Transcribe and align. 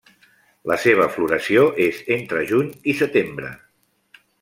La 0.71 0.77
seva 0.85 1.05
floració 1.17 1.67
és 1.87 2.01
entre 2.19 2.43
juny 2.55 2.75
i 2.95 3.01
setembre. 3.05 3.57